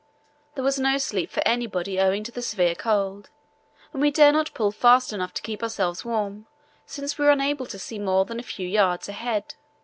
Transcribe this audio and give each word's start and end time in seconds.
There 0.55 0.63
was 0.63 0.79
no 0.79 0.97
sleep 0.97 1.29
for 1.29 1.47
anybody 1.47 1.99
owing 1.99 2.23
to 2.23 2.31
the 2.31 2.41
severe 2.41 2.73
cold, 2.73 3.29
and 3.93 4.01
we 4.01 4.09
dare 4.09 4.31
not 4.31 4.51
pull 4.55 4.71
fast 4.71 5.13
enough 5.13 5.31
to 5.35 5.43
keep 5.43 5.61
ourselves 5.61 6.03
warm 6.03 6.47
since 6.87 7.19
we 7.19 7.25
were 7.25 7.31
unable 7.31 7.67
to 7.67 7.77
see 7.77 7.99
more 7.99 8.25
than 8.25 8.39
a 8.39 8.41
few 8.41 8.67
yards 8.67 9.07
ahead. 9.07 9.53